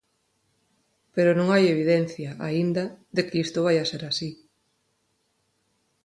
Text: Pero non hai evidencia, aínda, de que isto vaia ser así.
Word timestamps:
Pero 1.15 1.31
non 1.33 1.47
hai 1.53 1.63
evidencia, 1.67 2.29
aínda, 2.47 2.83
de 3.15 3.21
que 3.27 3.37
isto 3.45 3.59
vaia 3.67 3.89
ser 3.91 4.03
así. 4.11 4.29